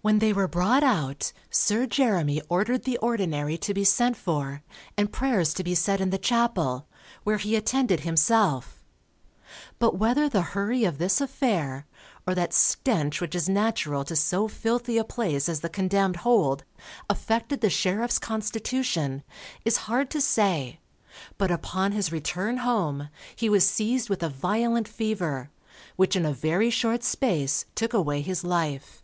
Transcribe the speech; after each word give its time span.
_When 0.02 0.18
they 0.18 0.32
were 0.32 0.48
brought 0.48 0.82
out, 0.82 1.30
Sir 1.50 1.84
Jeremy 1.86 2.40
ordered 2.48 2.84
the 2.84 2.96
Ordinary 3.02 3.58
to 3.58 3.74
be 3.74 3.84
sent 3.84 4.16
for, 4.16 4.62
and 4.96 5.12
prayers 5.12 5.52
to 5.52 5.62
be 5.62 5.74
said 5.74 6.00
in 6.00 6.08
the 6.08 6.16
chapel, 6.16 6.86
where 7.22 7.36
he 7.36 7.54
attended 7.54 8.00
himself. 8.00 8.82
But 9.78 9.98
whether 9.98 10.26
the 10.26 10.40
hurry 10.56 10.84
of 10.84 10.96
this 10.96 11.20
affair, 11.20 11.84
or 12.26 12.34
that 12.34 12.54
stench 12.54 13.20
which 13.20 13.34
is 13.34 13.46
natural 13.46 14.02
to 14.04 14.16
so 14.16 14.48
filthy 14.48 14.96
a 14.96 15.04
place 15.04 15.50
as 15.50 15.60
the 15.60 15.68
condemned 15.68 16.16
hold, 16.16 16.64
affected 17.10 17.60
the 17.60 17.68
sheriff's 17.68 18.18
constitution, 18.18 19.22
is 19.66 19.76
hard 19.84 20.08
to 20.12 20.20
say, 20.22 20.80
but 21.36 21.50
upon 21.50 21.92
his 21.92 22.10
return 22.10 22.56
home, 22.56 23.10
he 23.36 23.50
was 23.50 23.68
seized 23.68 24.08
with 24.08 24.22
a 24.22 24.30
violent 24.30 24.88
fever, 24.88 25.50
which 25.96 26.16
in 26.16 26.24
a 26.24 26.32
very 26.32 26.70
short 26.70 27.04
space 27.04 27.66
took 27.74 27.92
away 27.92 28.22
his 28.22 28.42
life. 28.42 28.96